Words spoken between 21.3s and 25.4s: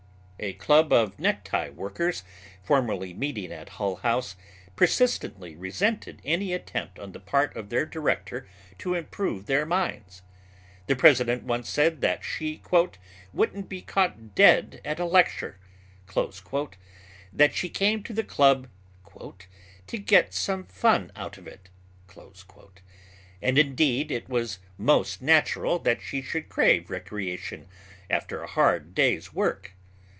of it," and indeed it was most